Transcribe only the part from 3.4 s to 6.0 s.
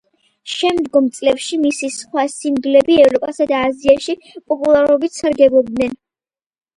და აზიაში პოპულარობით სარგებლობდნენ.